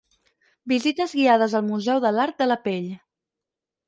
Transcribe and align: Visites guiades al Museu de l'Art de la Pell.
Visites 0.71 1.11
guiades 1.19 1.53
al 1.59 1.63
Museu 1.67 2.01
de 2.05 2.13
l'Art 2.15 2.41
de 2.43 2.47
la 2.49 2.57
Pell. 2.65 2.89